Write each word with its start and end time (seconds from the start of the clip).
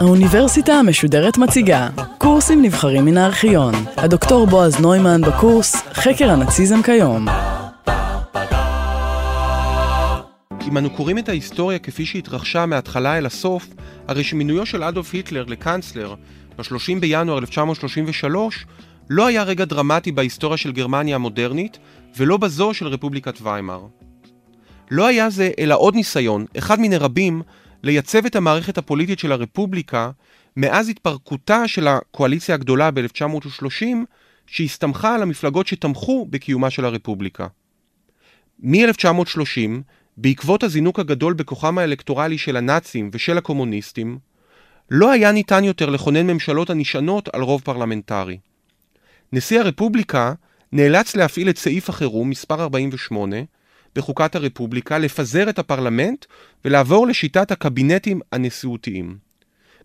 האוניברסיטה 0.00 0.72
המשודרת 0.72 1.38
מציגה 1.38 1.88
קורסים 2.18 2.62
נבחרים 2.62 3.04
מן 3.04 3.16
הארכיון. 3.16 3.74
הדוקטור 3.96 4.46
בועז 4.46 4.80
נוימן 4.80 5.20
בקורס 5.20 5.76
חקר 5.76 6.30
הנאציזם 6.30 6.82
כיום. 6.82 7.26
אם 10.68 10.78
אנו 10.78 10.90
קוראים 10.90 11.18
את 11.18 11.28
ההיסטוריה 11.28 11.78
כפי 11.78 12.06
שהתרחשה 12.06 12.66
מההתחלה 12.66 13.18
אל 13.18 13.26
הסוף, 13.26 13.66
הרי 14.08 14.24
שמינויו 14.24 14.66
של 14.66 14.82
אדולף 14.82 15.14
היטלר 15.14 15.44
לקאנצלר 15.48 16.14
ב-30 16.58 17.00
בינואר 17.00 17.38
1933 17.38 18.66
לא 19.10 19.26
היה 19.26 19.42
רגע 19.42 19.64
דרמטי 19.64 20.12
בהיסטוריה 20.12 20.56
של 20.56 20.72
גרמניה 20.72 21.14
המודרנית, 21.14 21.78
ולא 22.16 22.36
בזו 22.36 22.74
של 22.74 22.86
רפובליקת 22.86 23.38
ויימאר. 23.42 23.86
לא 24.90 25.06
היה 25.06 25.30
זה 25.30 25.50
אלא 25.58 25.74
עוד 25.74 25.94
ניסיון, 25.94 26.46
אחד 26.58 26.80
מיני 26.80 26.96
רבים, 26.96 27.42
לייצב 27.82 28.26
את 28.26 28.36
המערכת 28.36 28.78
הפוליטית 28.78 29.18
של 29.18 29.32
הרפובליקה 29.32 30.10
מאז 30.56 30.88
התפרקותה 30.88 31.68
של 31.68 31.88
הקואליציה 31.88 32.54
הגדולה 32.54 32.90
ב-1930, 32.90 33.86
שהסתמכה 34.46 35.14
על 35.14 35.22
המפלגות 35.22 35.66
שתמכו 35.66 36.26
בקיומה 36.30 36.70
של 36.70 36.84
הרפובליקה. 36.84 37.46
מ-1930, 38.58 39.70
בעקבות 40.16 40.62
הזינוק 40.62 40.98
הגדול 40.98 41.34
בכוחם 41.34 41.78
האלקטורלי 41.78 42.38
של 42.38 42.56
הנאצים 42.56 43.10
ושל 43.12 43.38
הקומוניסטים, 43.38 44.18
לא 44.90 45.10
היה 45.10 45.32
ניתן 45.32 45.64
יותר 45.64 45.90
לכונן 45.90 46.26
ממשלות 46.26 46.70
הנשענות 46.70 47.28
על 47.34 47.42
רוב 47.42 47.62
פרלמנטרי. 47.64 48.38
נשיא 49.32 49.60
הרפובליקה 49.60 50.32
נאלץ 50.76 51.16
להפעיל 51.16 51.48
את 51.48 51.58
סעיף 51.58 51.88
החירום 51.88 52.30
מספר 52.30 52.62
48 52.62 53.36
בחוקת 53.94 54.34
הרפובליקה 54.34 54.98
לפזר 54.98 55.50
את 55.50 55.58
הפרלמנט 55.58 56.24
ולעבור 56.64 57.06
לשיטת 57.06 57.50
הקבינטים 57.50 58.20
הנשיאותיים. 58.32 59.18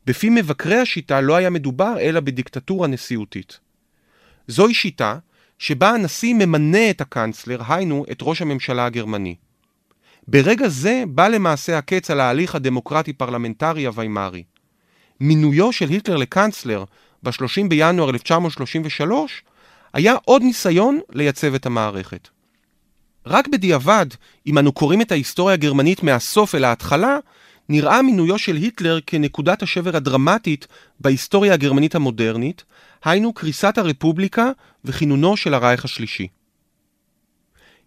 בפי 0.06 0.30
מבקרי 0.30 0.76
השיטה 0.76 1.22
לא 1.22 1.36
היה 1.36 1.50
מדובר 1.50 1.96
אלא 2.00 2.20
בדיקטטורה 2.20 2.88
נשיאותית. 2.88 3.60
זוהי 4.48 4.74
שיטה 4.74 5.18
שבה 5.60 5.90
הנשיא 5.90 6.34
ממנה 6.34 6.90
את 6.90 7.02
הקאנצלר, 7.02 7.62
היינו 7.68 8.06
את 8.12 8.18
ראש 8.22 8.42
הממשלה 8.42 8.86
הגרמני. 8.86 9.36
ברגע 10.28 10.68
זה 10.68 11.04
בא 11.08 11.28
למעשה 11.28 11.78
הקץ 11.78 12.12
על 12.12 12.20
ההליך 12.20 12.56
הדמוקרטי-פרלמנטרי 12.56 13.86
הוויימארי. 13.86 14.44
מינויו 15.20 15.72
של 15.72 15.90
היטלר 15.90 16.18
לקאנצלר 16.18 16.84
ב-30 17.24 17.68
בינואר 17.70 18.10
1933 18.10 19.44
היה 19.94 20.16
עוד 20.26 20.42
ניסיון 20.42 21.00
לייצב 21.14 21.54
את 21.54 21.66
המערכת. 21.66 22.30
רק 23.26 23.48
בדיעבד, 23.48 24.06
אם 24.48 24.58
אנו 24.58 24.72
קוראים 24.72 25.02
את 25.02 25.12
ההיסטוריה 25.12 25.54
הגרמנית 25.54 26.04
מהסוף 26.04 26.56
אל 26.56 26.64
ההתחלה, 26.64 27.18
נראה 27.70 28.02
מינויו 28.02 28.38
של 28.38 28.56
היטלר 28.56 29.00
כנקודת 29.08 29.64
השבר 29.64 29.96
הדרמטית 29.96 30.68
בהיסטוריה 31.00 31.54
הגרמנית 31.54 31.96
המודרנית, 31.96 32.64
היינו 33.06 33.34
קריסת 33.34 33.78
הרפובליקה 33.78 34.52
וכינונו 34.86 35.38
של 35.38 35.54
הרייך 35.54 35.86
השלישי. 35.86 36.28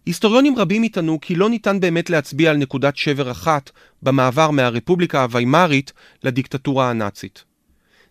היסטוריונים 0.05 0.55
רבים 0.57 0.83
יטענו 0.83 1.21
כי 1.21 1.35
לא 1.35 1.49
ניתן 1.49 1.79
באמת 1.79 2.09
להצביע 2.09 2.51
על 2.51 2.57
נקודת 2.57 2.97
שבר 2.97 3.31
אחת 3.31 3.71
במעבר 4.01 4.51
מהרפובליקה 4.51 5.23
הוויימארית 5.23 5.93
לדיקטטורה 6.23 6.89
הנאצית. 6.89 7.43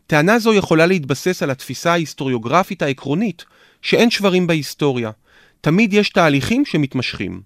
טענה 0.06 0.38
זו 0.38 0.54
יכולה 0.54 0.86
להתבסס 0.86 1.42
על 1.42 1.50
התפיסה 1.50 1.92
ההיסטוריוגרפית 1.92 2.82
העקרונית 2.82 3.44
שאין 3.84 4.10
שברים 4.10 4.46
בהיסטוריה, 4.46 5.10
תמיד 5.60 5.92
יש 5.92 6.10
תהליכים 6.10 6.64
שמתמשכים. 6.64 7.42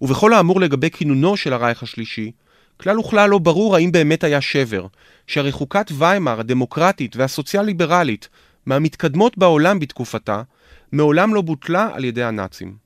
ובכל 0.00 0.32
האמור 0.32 0.60
לגבי 0.60 0.90
כינונו 0.90 1.36
של 1.36 1.52
הרייך 1.52 1.82
השלישי, 1.82 2.32
כלל 2.76 2.98
וכלל 2.98 3.30
לא 3.30 3.38
ברור 3.38 3.76
האם 3.76 3.92
באמת 3.92 4.24
היה 4.24 4.40
שבר, 4.40 4.86
שהרי 5.26 5.52
חוקת 5.52 5.86
ויימאר 5.98 6.40
הדמוקרטית 6.40 7.16
והסוציאל-ליברלית 7.16 8.28
מהמתקדמות 8.66 9.38
בעולם 9.38 9.78
בתקופתה, 9.78 10.42
מעולם 10.92 11.34
לא 11.34 11.40
בוטלה 11.40 11.88
על 11.94 12.04
ידי 12.04 12.22
הנאצים. 12.22 12.76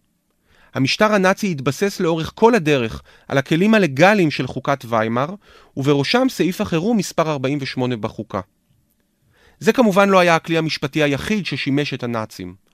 המשטר 0.75 1.13
הנאצי 1.13 1.51
התבסס 1.51 2.01
לאורך 2.01 2.33
כל 2.35 2.55
הדרך 2.55 3.03
על 3.29 3.39
הכלים 3.39 3.75
הלגליים 3.75 4.31
של 4.31 4.47
חוקת 4.47 4.85
ויימאר, 4.89 5.35
ובראשם 5.77 6.27
סעיף 6.31 6.61
החירום 6.61 6.97
מספר 6.97 7.31
48 7.31 7.97
בחוקה. 7.97 8.41
זה 9.61 9.73
כמובן 9.73 10.09
לא 10.09 10.19
היה 10.19 10.37
הכלי 10.37 10.59
המשפטי 10.59 11.03
היחיד 11.03 11.47
ששימש 11.47 11.95
את 11.95 12.03
הנאצים. 12.03 12.68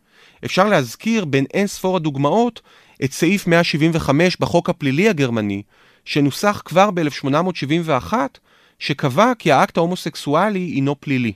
אפשר 0.44 0.68
להזכיר 0.68 1.24
בין 1.24 1.44
אין 1.54 1.66
ספור 1.66 1.96
הדוגמאות 1.96 2.60
את 3.04 3.12
סעיף 3.12 3.46
175 3.46 4.36
בחוק 4.36 4.70
הפלילי 4.70 5.08
הגרמני, 5.08 5.62
שנוסח 6.04 6.62
כבר 6.64 6.90
ב-1871, 6.90 8.12
שקבע 8.78 9.32
כי 9.38 9.52
האקט 9.52 9.76
ההומוסקסואלי 9.76 10.58
הינו 10.58 11.00
פלילי. 11.00 11.32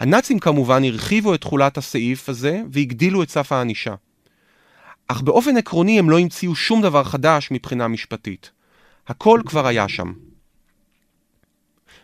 הנאצים 0.00 0.38
כמובן 0.38 0.84
הרחיבו 0.84 1.34
את 1.34 1.40
תחולת 1.40 1.78
הסעיף 1.78 2.28
הזה 2.28 2.62
והגדילו 2.70 3.22
את 3.22 3.30
סף 3.30 3.52
הענישה. 3.52 3.94
אך 5.08 5.20
באופן 5.20 5.56
עקרוני 5.56 5.98
הם 5.98 6.10
לא 6.10 6.18
המציאו 6.18 6.54
שום 6.54 6.82
דבר 6.82 7.04
חדש 7.04 7.48
מבחינה 7.50 7.88
משפטית. 7.88 8.50
הכל 9.08 9.40
כבר 9.46 9.66
היה 9.66 9.88
שם. 9.88 10.12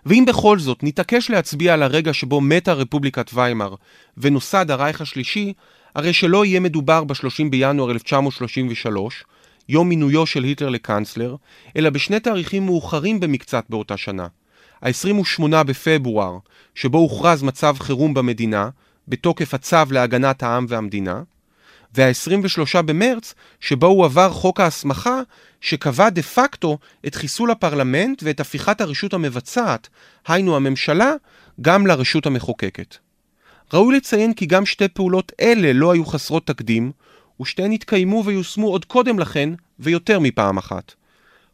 ואם 0.07 0.25
בכל 0.29 0.59
זאת 0.59 0.83
נתעקש 0.83 1.31
להצביע 1.31 1.75
על 1.75 1.83
הרגע 1.83 2.13
שבו 2.13 2.41
מתה 2.41 2.73
רפובליקת 2.73 3.31
ויימאר 3.35 3.75
ונוסד 4.17 4.71
הרייך 4.71 5.01
השלישי, 5.01 5.53
הרי 5.99 6.13
שלא 6.13 6.45
יהיה 6.45 6.61
מדובר 6.61 7.05
ב-30 7.05 7.51
בינואר 7.51 7.91
1933, 7.91 9.25
יום 9.69 9.89
מינויו 9.89 10.27
של 10.27 10.45
היטלר 10.45 10.69
לקאנצלר, 10.69 11.37
אלא 11.77 11.91
בשני 11.91 12.21
תאריכים 12.21 12.67
מאוחרים 12.67 13.21
במקצת 13.21 13.65
באותה 13.69 13.97
שנה. 13.97 14.27
ה-28 14.83 15.63
בפברואר, 15.67 16.39
שבו 16.75 16.99
הוכרז 16.99 17.43
מצב 17.43 17.77
חירום 17.81 18.15
במדינה, 18.15 18.69
בתוקף 19.09 19.55
הצו 19.55 19.77
להגנת 19.91 20.43
העם 20.43 20.67
והמדינה, 20.69 21.23
וה-23 21.95 22.83
במרץ, 22.83 23.35
שבו 23.61 23.87
הוא 23.87 24.05
עבר 24.05 24.31
חוק 24.31 24.61
ההסמכה 24.61 25.21
שקבע 25.61 26.09
דה 26.09 26.23
פקטו 26.23 26.79
את 27.07 27.15
חיסול 27.15 27.51
הפרלמנט 27.51 28.23
ואת 28.23 28.41
הפיכת 28.41 28.81
הרשות 28.81 29.15
המבצעת, 29.15 29.89
היינו 30.29 30.57
הממשלה, 30.57 31.13
גם 31.61 31.87
לרשות 31.87 32.27
המחוקקת. 32.27 33.08
ראוי 33.75 33.97
לציין 33.97 34.35
כי 34.35 34.47
גם 34.47 34.67
שתי 34.67 34.89
פעולות 34.89 35.33
אלה 35.41 35.73
לא 35.73 35.93
היו 35.93 36.07
חסרות 36.07 36.47
תקדים, 36.47 36.93
ושתיהן 37.41 37.73
התקיימו 37.73 38.23
ויושמו 38.25 38.67
עוד 38.69 38.85
קודם 38.85 39.19
לכן, 39.19 39.51
ויותר 39.79 40.19
מפעם 40.19 40.59
אחת. 40.59 40.93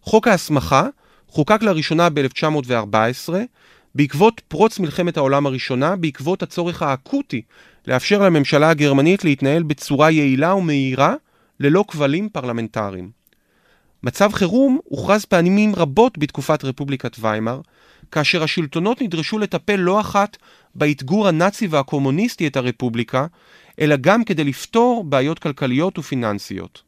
חוק 0.03 0.29
ההסמכה 0.29 0.87
חוקק 1.29 1.63
לראשונה 1.63 2.09
ב-1914, 2.11 3.33
בעקבות 3.95 4.41
פרוץ 4.49 4.79
מלחמת 4.79 5.17
העולם 5.17 5.47
הראשונה, 5.47 5.97
בעקבות 5.97 6.43
הצורך 6.43 6.83
האקוטי 6.83 7.43
לאפשר 7.87 8.23
לממשלה 8.23 8.71
הגרמנית 8.71 9.25
להתנהל 9.25 9.63
בצורה 9.63 10.11
יעילה 10.11 10.55
ומהירה, 10.55 11.15
ללא 11.61 11.85
כבלים 11.89 12.29
פרלמנטריים. 12.29 13.11
מצב 14.03 14.33
חירום 14.33 14.79
הוכרז 14.85 15.25
פעמים 15.25 15.75
רבות 15.75 16.19
בתקופת 16.19 16.65
רפובליקת 16.65 17.17
ויימאר, 17.21 17.61
כאשר 18.13 18.43
השלטונות 18.43 19.03
נדרשו 19.03 19.39
לטפל 19.39 19.77
לא 19.77 20.01
אחת 20.01 20.37
באתגור 20.75 21.29
הנאצי 21.29 21.67
והקומוניסטי 21.67 22.47
את 22.47 22.57
הרפובליקה, 22.57 23.27
אלא 23.81 23.97
גם 24.01 24.25
כדי 24.25 24.45
לפתור 24.45 25.05
בעיות 25.05 25.39
כלכליות 25.39 25.99
ופיננסיות. 25.99 26.83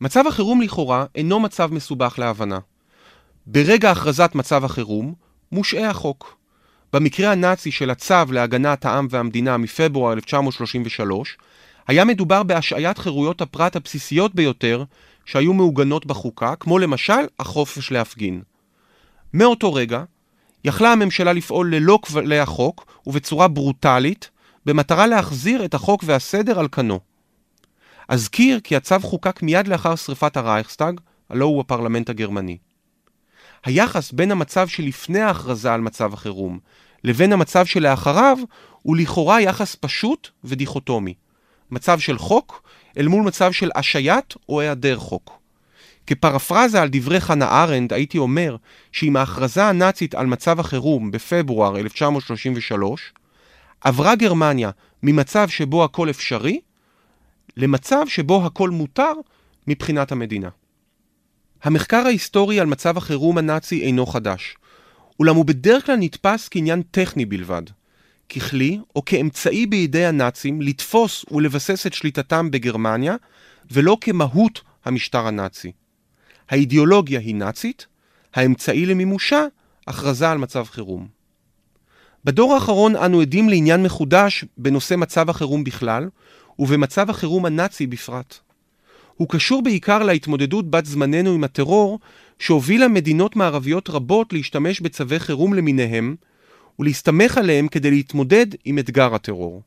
מצב 0.00 0.26
החירום 0.26 0.60
לכאורה 0.60 1.04
אינו 1.14 1.40
מצב 1.40 1.72
מסובך 1.72 2.14
להבנה. 2.18 2.58
ברגע 3.46 3.90
הכרזת 3.90 4.30
מצב 4.34 4.64
החירום, 4.64 5.14
מושעה 5.52 5.90
החוק. 5.90 6.36
במקרה 6.92 7.32
הנאצי 7.32 7.70
של 7.70 7.90
הצו 7.90 8.32
להגנת 8.32 8.84
העם 8.84 9.06
והמדינה 9.10 9.56
מפברואר 9.56 10.12
1933, 10.12 11.36
היה 11.88 12.04
מדובר 12.04 12.42
בהשעיית 12.42 12.98
חירויות 12.98 13.40
הפרט 13.40 13.76
הבסיסיות 13.76 14.34
ביותר 14.34 14.84
שהיו 15.24 15.52
מעוגנות 15.52 16.06
בחוקה, 16.06 16.54
כמו 16.60 16.78
למשל 16.78 17.26
החופש 17.38 17.92
להפגין. 17.92 18.42
מאותו 19.34 19.74
רגע, 19.74 20.04
יכלה 20.66 20.92
הממשלה 20.92 21.32
לפעול 21.32 21.74
ללא 21.74 21.98
כבלי 22.02 22.38
החוק 22.38 22.86
ובצורה 23.06 23.48
ברוטלית, 23.48 24.30
במטרה 24.66 25.06
להחזיר 25.06 25.64
את 25.64 25.74
החוק 25.74 26.04
והסדר 26.06 26.58
על 26.58 26.68
כנו. 26.72 27.00
אזכיר 28.08 28.60
כי 28.60 28.76
הצו 28.76 29.00
חוקק 29.02 29.42
מיד 29.42 29.68
לאחר 29.68 29.96
שרפת 29.96 30.36
הרייכסטאג, 30.36 31.00
הלא 31.30 31.44
הוא 31.44 31.60
הפרלמנט 31.60 32.10
הגרמני. 32.10 32.58
היחס 33.64 34.12
בין 34.12 34.30
המצב 34.30 34.68
שלפני 34.68 35.20
ההכרזה 35.20 35.74
על 35.74 35.80
מצב 35.80 36.14
החירום 36.14 36.58
לבין 37.04 37.32
המצב 37.32 37.66
שלאחריו 37.66 38.38
הוא 38.82 38.96
לכאורה 38.96 39.40
יחס 39.40 39.76
פשוט 39.80 40.28
ודיכוטומי. 40.44 41.14
מצב 41.70 41.98
של 41.98 42.18
חוק 42.18 42.62
אל 42.98 43.08
מול 43.08 43.22
מצב 43.22 43.52
של 43.52 43.70
השעיית 43.74 44.34
או 44.48 44.60
היעדר 44.60 44.98
חוק. 44.98 45.38
כפרפרזה 46.06 46.82
על 46.82 46.88
דברי 46.92 47.20
חנה 47.20 47.62
ארנד 47.62 47.92
הייתי 47.92 48.18
אומר 48.18 48.56
שעם 48.92 49.16
ההכרזה 49.16 49.64
הנאצית 49.64 50.14
על 50.14 50.26
מצב 50.26 50.60
החירום 50.60 51.10
בפברואר 51.10 51.78
1933, 51.78 53.12
עברה 53.80 54.14
גרמניה 54.14 54.70
ממצב 55.02 55.48
שבו 55.48 55.84
הכל 55.84 56.10
אפשרי 56.10 56.60
למצב 57.56 58.02
שבו 58.08 58.46
הכל 58.46 58.70
מותר 58.70 59.12
מבחינת 59.66 60.12
המדינה. 60.12 60.48
המחקר 61.62 62.02
ההיסטורי 62.06 62.60
על 62.60 62.66
מצב 62.66 62.96
החירום 62.96 63.38
הנאצי 63.38 63.82
אינו 63.82 64.06
חדש, 64.06 64.56
אולם 65.20 65.36
הוא 65.36 65.44
בדרך 65.44 65.86
כלל 65.86 65.96
נתפס 65.96 66.48
כעניין 66.50 66.82
טכני 66.90 67.24
בלבד, 67.24 67.62
ככלי 68.28 68.78
או 68.96 69.04
כאמצעי 69.04 69.66
בידי 69.66 70.06
הנאצים 70.06 70.62
לתפוס 70.62 71.24
ולבסס 71.30 71.86
את 71.86 71.94
שליטתם 71.94 72.50
בגרמניה, 72.50 73.16
ולא 73.70 73.96
כמהות 74.00 74.60
המשטר 74.84 75.26
הנאצי. 75.26 75.72
האידיאולוגיה 76.50 77.20
היא 77.20 77.34
נאצית, 77.34 77.86
האמצעי 78.34 78.86
למימושה, 78.86 79.44
הכרזה 79.86 80.30
על 80.30 80.38
מצב 80.38 80.64
חירום. 80.64 81.06
בדור 82.24 82.54
האחרון 82.54 82.96
אנו 82.96 83.20
עדים 83.20 83.48
לעניין 83.48 83.82
מחודש 83.82 84.44
בנושא 84.58 84.94
מצב 84.94 85.30
החירום 85.30 85.64
בכלל, 85.64 86.08
ובמצב 86.58 87.10
החירום 87.10 87.44
הנאצי 87.46 87.86
בפרט. 87.86 88.38
הוא 89.14 89.28
קשור 89.28 89.62
בעיקר 89.62 90.02
להתמודדות 90.02 90.70
בת 90.70 90.86
זמננו 90.86 91.32
עם 91.32 91.44
הטרור, 91.44 91.98
שהובילה 92.38 92.88
מדינות 92.88 93.36
מערביות 93.36 93.90
רבות 93.90 94.32
להשתמש 94.32 94.80
בצווי 94.80 95.18
חירום 95.18 95.54
למיניהם, 95.54 96.16
ולהסתמך 96.78 97.38
עליהם 97.38 97.68
כדי 97.68 97.90
להתמודד 97.90 98.46
עם 98.64 98.78
אתגר 98.78 99.14
הטרור. 99.14 99.62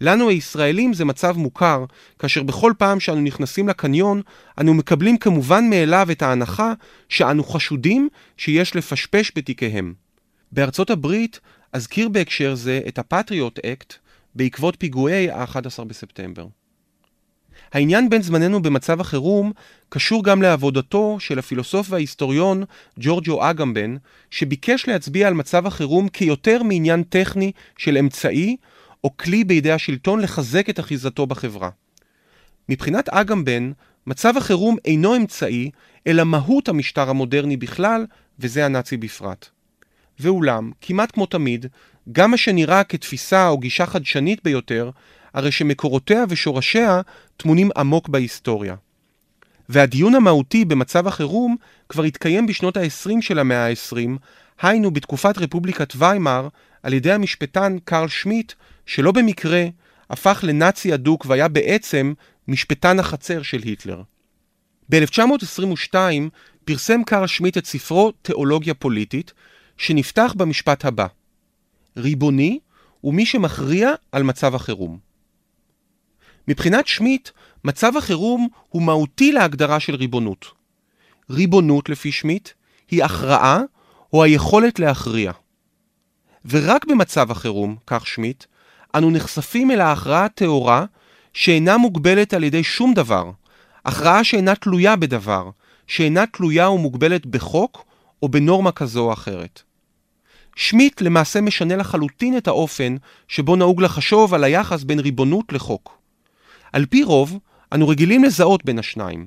לנו 0.00 0.28
הישראלים 0.28 0.94
זה 0.94 1.04
מצב 1.04 1.36
מוכר, 1.36 1.84
כאשר 2.18 2.42
בכל 2.42 2.72
פעם 2.78 3.00
שאנו 3.00 3.20
נכנסים 3.20 3.68
לקניון, 3.68 4.22
אנו 4.60 4.74
מקבלים 4.74 5.18
כמובן 5.18 5.70
מאליו 5.70 6.08
את 6.12 6.22
ההנחה 6.22 6.72
שאנו 7.08 7.44
חשודים 7.44 8.08
שיש 8.36 8.76
לפשפש 8.76 9.32
בתיקיהם. 9.36 9.94
בארצות 10.52 10.90
הברית 10.90 11.40
אזכיר 11.72 12.08
בהקשר 12.08 12.54
זה 12.54 12.80
את 12.88 12.98
הפטריוט 12.98 13.58
אקט 13.58 13.94
בעקבות 14.34 14.76
פיגועי 14.78 15.30
ה-11 15.30 15.84
בספטמבר. 15.84 16.46
העניין 17.72 18.10
בין 18.10 18.22
זמננו 18.22 18.62
במצב 18.62 19.00
החירום 19.00 19.52
קשור 19.88 20.24
גם 20.24 20.42
לעבודתו 20.42 21.16
של 21.20 21.38
הפילוסוף 21.38 21.86
וההיסטוריון 21.90 22.64
ג'ורג'ו 22.98 23.50
אגמבן, 23.50 23.96
שביקש 24.30 24.88
להצביע 24.88 25.28
על 25.28 25.34
מצב 25.34 25.66
החירום 25.66 26.08
כיותר 26.08 26.62
מעניין 26.62 27.02
טכני 27.02 27.52
של 27.78 27.98
אמצעי 27.98 28.56
או 29.04 29.16
כלי 29.16 29.44
בידי 29.44 29.72
השלטון 29.72 30.20
לחזק 30.20 30.70
את 30.70 30.80
אחיזתו 30.80 31.26
בחברה. 31.26 31.70
מבחינת 32.68 33.08
אגמבן, 33.08 33.72
מצב 34.06 34.36
החירום 34.36 34.76
אינו 34.84 35.16
אמצעי, 35.16 35.70
אלא 36.06 36.24
מהות 36.24 36.68
המשטר 36.68 37.10
המודרני 37.10 37.56
בכלל, 37.56 38.06
וזה 38.38 38.64
הנאצי 38.64 38.96
בפרט. 38.96 39.48
ואולם, 40.20 40.70
כמעט 40.80 41.12
כמו 41.12 41.26
תמיד, 41.26 41.66
גם 42.12 42.30
מה 42.30 42.36
שנראה 42.36 42.84
כתפיסה 42.84 43.48
או 43.48 43.58
גישה 43.58 43.86
חדשנית 43.86 44.40
ביותר, 44.44 44.90
הרי 45.34 45.52
שמקורותיה 45.52 46.24
ושורשיה 46.28 47.00
טמונים 47.36 47.70
עמוק 47.76 48.08
בהיסטוריה. 48.08 48.74
והדיון 49.68 50.14
המהותי 50.14 50.64
במצב 50.64 51.06
החירום 51.06 51.56
כבר 51.88 52.02
התקיים 52.02 52.46
בשנות 52.46 52.76
ה-20 52.76 53.20
של 53.20 53.38
המאה 53.38 53.66
ה-20, 53.66 54.18
היינו 54.62 54.90
בתקופת 54.90 55.38
רפובליקת 55.38 55.92
ויימאר, 55.96 56.48
על 56.82 56.92
ידי 56.92 57.12
המשפטן 57.12 57.76
קרל 57.84 58.08
שמיט, 58.08 58.52
שלא 58.86 59.12
במקרה 59.12 59.66
הפך 60.10 60.44
לנאצי 60.46 60.94
אדוק 60.94 61.26
והיה 61.28 61.48
בעצם 61.48 62.12
משפטן 62.48 62.98
החצר 62.98 63.42
של 63.42 63.62
היטלר. 63.62 64.02
ב-1922 64.88 65.94
פרסם 66.64 67.04
קרל 67.04 67.26
שמיט 67.26 67.58
את 67.58 67.66
ספרו 67.66 68.12
תיאולוגיה 68.22 68.74
פוליטית, 68.74 69.32
שנפתח 69.76 70.34
במשפט 70.36 70.84
הבא: 70.84 71.06
ריבוני 71.96 72.58
הוא 73.00 73.14
מי 73.14 73.26
שמכריע 73.26 73.90
על 74.12 74.22
מצב 74.22 74.54
החירום. 74.54 74.98
מבחינת 76.48 76.86
שמיט, 76.86 77.28
מצב 77.64 77.96
החירום 77.96 78.48
הוא 78.68 78.82
מהותי 78.82 79.32
להגדרה 79.32 79.80
של 79.80 79.94
ריבונות. 79.94 80.46
ריבונות, 81.30 81.88
לפי 81.88 82.12
שמיט, 82.12 82.48
היא 82.90 83.04
הכרעה 83.04 83.60
או 84.12 84.24
היכולת 84.24 84.78
להכריע. 84.78 85.32
ורק 86.44 86.84
במצב 86.84 87.30
החירום, 87.30 87.76
כך 87.86 88.06
שמיט, 88.06 88.44
אנו 88.94 89.10
נחשפים 89.10 89.70
אל 89.70 89.80
ההכרעה 89.80 90.24
הטהורה 90.24 90.84
שאינה 91.34 91.76
מוגבלת 91.76 92.34
על 92.34 92.44
ידי 92.44 92.64
שום 92.64 92.94
דבר, 92.94 93.30
הכרעה 93.84 94.24
שאינה 94.24 94.54
תלויה 94.54 94.96
בדבר, 94.96 95.50
שאינה 95.86 96.26
תלויה 96.26 96.70
ומוגבלת 96.70 97.26
בחוק 97.26 97.84
או 98.22 98.28
בנורמה 98.28 98.72
כזו 98.72 99.00
או 99.00 99.12
אחרת. 99.12 99.62
שמיט 100.56 101.00
למעשה 101.00 101.40
משנה 101.40 101.76
לחלוטין 101.76 102.36
את 102.36 102.48
האופן 102.48 102.96
שבו 103.28 103.56
נהוג 103.56 103.82
לחשוב 103.82 104.34
על 104.34 104.44
היחס 104.44 104.82
בין 104.82 105.00
ריבונות 105.00 105.52
לחוק. 105.52 105.98
על 106.72 106.86
פי 106.86 107.02
רוב, 107.02 107.38
אנו 107.72 107.88
רגילים 107.88 108.24
לזהות 108.24 108.64
בין 108.64 108.78
השניים. 108.78 109.26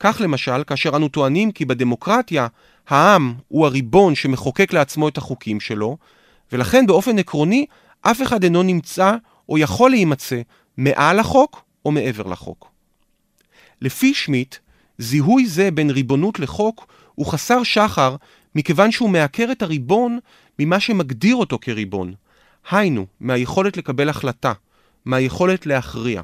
כך 0.00 0.20
למשל, 0.20 0.64
כאשר 0.64 0.96
אנו 0.96 1.08
טוענים 1.08 1.52
כי 1.52 1.64
בדמוקרטיה 1.64 2.46
העם 2.88 3.34
הוא 3.48 3.66
הריבון 3.66 4.14
שמחוקק 4.14 4.72
לעצמו 4.72 5.08
את 5.08 5.18
החוקים 5.18 5.60
שלו, 5.60 5.96
ולכן 6.52 6.86
באופן 6.86 7.18
עקרוני 7.18 7.66
אף 8.02 8.22
אחד 8.22 8.44
אינו 8.44 8.62
נמצא 8.62 9.16
או 9.48 9.58
יכול 9.58 9.90
להימצא 9.90 10.40
מעל 10.76 11.18
החוק 11.18 11.64
או 11.84 11.90
מעבר 11.90 12.26
לחוק. 12.26 12.70
לפי 13.80 14.14
שמיט, 14.14 14.56
זיהוי 14.98 15.46
זה 15.46 15.70
בין 15.70 15.90
ריבונות 15.90 16.38
לחוק 16.38 16.86
הוא 17.14 17.26
חסר 17.26 17.62
שחר 17.62 18.16
מכיוון 18.54 18.90
שהוא 18.90 19.10
מעקר 19.10 19.48
את 19.52 19.62
הריבון 19.62 20.18
ממה 20.58 20.80
שמגדיר 20.80 21.36
אותו 21.36 21.58
כריבון, 21.60 22.14
היינו, 22.70 23.06
מהיכולת 23.20 23.76
לקבל 23.76 24.08
החלטה, 24.08 24.52
מהיכולת 25.04 25.66
להכריע. 25.66 26.22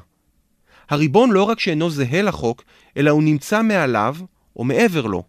הריבון 0.89 1.31
לא 1.31 1.43
רק 1.43 1.59
שאינו 1.59 1.89
זהה 1.89 2.21
לחוק, 2.21 2.63
אלא 2.97 3.09
הוא 3.09 3.23
נמצא 3.23 3.61
מעליו 3.61 4.15
או 4.55 4.63
מעבר 4.63 5.05
לו. 5.05 5.23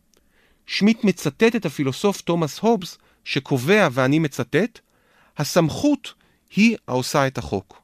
שמיט 0.67 1.05
מצטט 1.05 1.57
את 1.57 1.67
הפילוסוף 1.67 2.21
תומאס 2.21 2.59
הובס, 2.59 2.99
שקובע, 3.25 3.89
ואני 3.93 4.19
מצטט, 4.19 4.79
הסמכות 5.39 6.15
היא 6.57 6.77
העושה 6.89 7.27
את 7.27 7.39
החוק. 7.39 7.83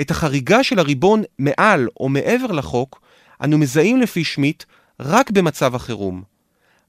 את 0.00 0.10
החריגה 0.10 0.64
של 0.64 0.78
הריבון 0.78 1.22
מעל 1.38 1.88
או 2.00 2.08
מעבר 2.08 2.52
לחוק, 2.52 3.00
אנו 3.44 3.58
מזהים 3.58 4.00
לפי 4.00 4.24
שמיט 4.24 4.64
רק 5.00 5.30
במצב 5.30 5.74
החירום. 5.74 6.22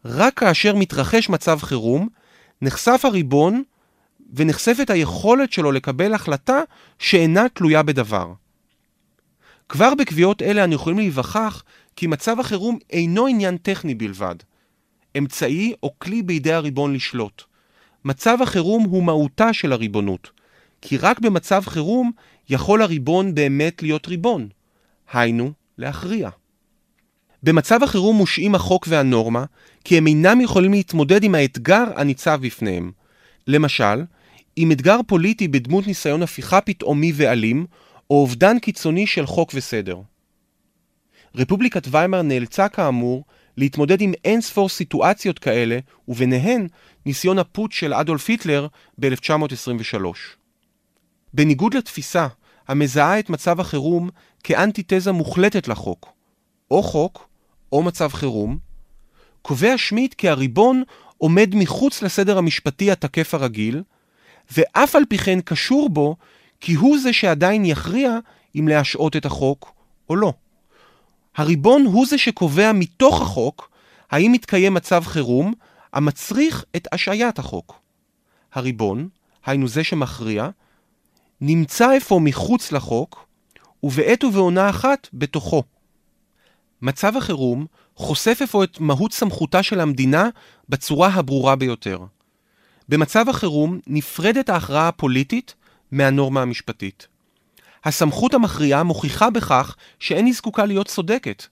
רק 0.05 0.39
כאשר 0.39 0.75
מתרחש 0.75 1.29
מצב 1.29 1.59
חירום, 1.61 2.09
נחשף 2.61 3.01
הריבון 3.03 3.63
ונחשפת 4.33 4.89
היכולת 4.89 5.51
שלו 5.51 5.71
לקבל 5.71 6.13
החלטה 6.13 6.61
שאינה 6.99 7.49
תלויה 7.53 7.83
בדבר. 7.83 8.33
כבר 9.69 9.95
בקביעות 9.95 10.41
אלה 10.41 10.63
אנו 10.63 10.73
יכולים 10.73 10.97
להיווכח 10.97 11.63
כי 11.95 12.07
מצב 12.07 12.39
החירום 12.39 12.77
אינו 12.89 13.27
עניין 13.27 13.57
טכני 13.57 13.95
בלבד, 13.95 14.35
אמצעי 15.17 15.73
או 15.83 15.93
כלי 15.99 16.21
בידי 16.23 16.53
הריבון 16.53 16.93
לשלוט. 16.93 17.43
מצב 18.05 18.37
החירום 18.41 18.83
הוא 18.83 19.03
מהותה 19.03 19.53
של 19.53 19.71
הריבונות, 19.71 20.29
כי 20.87 20.97
רק 20.97 21.19
במצב 21.19 21.63
חירום 21.65 22.11
יכול 22.49 22.81
הריבון 22.81 23.35
באמת 23.35 23.83
להיות 23.83 24.07
ריבון, 24.07 24.47
היינו, 25.13 25.51
להכריע. 25.77 26.29
במצב 27.43 27.83
החירום 27.83 28.15
מושעים 28.15 28.55
החוק 28.55 28.85
והנורמה, 28.89 29.45
כי 29.83 29.97
הם 29.97 30.07
אינם 30.07 30.41
יכולים 30.41 30.71
להתמודד 30.71 31.23
עם 31.23 31.35
האתגר 31.35 31.83
הניצב 31.95 32.39
בפניהם. 32.41 32.91
למשל, 33.47 34.03
עם 34.55 34.71
אתגר 34.71 34.99
פוליטי 35.07 35.47
בדמות 35.47 35.87
ניסיון 35.87 36.23
הפיכה 36.23 36.61
פתאומי 36.61 37.11
ואלים, 37.15 37.65
או 38.09 38.21
אובדן 38.21 38.59
קיצוני 38.59 39.07
של 39.07 39.25
חוק 39.25 39.51
וסדר. 39.53 39.97
רפובליקת 41.35 41.87
ויימאר 41.91 42.21
נאלצה 42.21 42.69
כאמור 42.69 43.25
להתמודד 43.57 44.01
עם 44.01 44.13
אין 44.25 44.41
ספור 44.41 44.69
סיטואציות 44.69 45.39
כאלה, 45.39 45.79
וביניהן 46.07 46.67
ניסיון 47.05 47.39
הפוטש 47.39 47.79
של 47.79 47.93
אדולף 47.93 48.29
היטלר 48.29 48.67
ב-1923. 48.97 50.44
בניגוד 51.35 51.73
לתפיסה 51.73 52.27
המזהה 52.67 53.19
את 53.19 53.29
מצב 53.29 53.59
החירום 53.59 54.09
כאנטיתזה 54.43 55.11
מוחלטת 55.11 55.67
לחוק, 55.67 56.11
או 56.71 56.83
חוק 56.83 57.27
או 57.71 57.83
מצב 57.83 58.09
חירום, 58.13 58.57
קובע 59.41 59.77
שמיט 59.77 60.13
כי 60.13 60.29
הריבון 60.29 60.83
עומד 61.17 61.51
מחוץ 61.55 62.01
לסדר 62.01 62.37
המשפטי 62.37 62.91
התקף 62.91 63.33
הרגיל, 63.33 63.83
ואף 64.57 64.95
על 64.95 65.03
פי 65.09 65.17
כן 65.17 65.41
קשור 65.41 65.89
בו 65.89 66.15
כי 66.59 66.73
הוא 66.73 66.97
זה 66.97 67.13
שעדיין 67.13 67.65
יכריע 67.65 68.17
אם 68.59 68.67
להשעות 68.67 69.15
את 69.15 69.25
החוק 69.25 69.73
או 70.09 70.15
לא. 70.15 70.33
הריבון 71.35 71.85
הוא 71.85 72.05
זה 72.05 72.17
שקובע 72.17 72.71
מתוך 72.73 73.21
החוק 73.21 73.71
האם 74.11 74.31
מתקיים 74.31 74.73
מצב 74.73 75.03
חירום 75.05 75.53
המצריך 75.93 76.65
את 76.75 76.87
השעיית 76.91 77.39
החוק. 77.39 77.79
הריבון, 78.53 79.09
היינו 79.45 79.67
זה 79.67 79.83
שמכריע, 79.83 80.49
נמצא 81.41 81.97
אפוא 81.97 82.21
מחוץ 82.21 82.71
לחוק, 82.71 83.27
ובעת 83.83 84.23
ובעונה 84.23 84.69
אחת 84.69 85.07
בתוכו. 85.13 85.63
מצב 86.81 87.17
החירום 87.17 87.65
חושף 87.95 88.39
אפוא 88.43 88.63
את 88.63 88.79
מהות 88.79 89.13
סמכותה 89.13 89.63
של 89.63 89.79
המדינה 89.79 90.29
בצורה 90.69 91.07
הברורה 91.07 91.55
ביותר. 91.55 91.99
במצב 92.89 93.29
החירום 93.29 93.79
נפרדת 93.87 94.49
ההכרעה 94.49 94.87
הפוליטית 94.87 95.55
מהנורמה 95.91 96.41
המשפטית. 96.41 97.07
הסמכות 97.83 98.33
המכריעה 98.33 98.83
מוכיחה 98.83 99.29
בכך 99.29 99.75
שאין 99.99 100.25
היא 100.25 100.33
זקוקה 100.33 100.65
להיות 100.65 100.87
צודקת. 100.87 101.45